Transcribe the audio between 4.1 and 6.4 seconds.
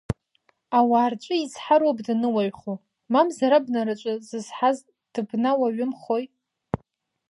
зызҳаз дыбнауаҩымхои…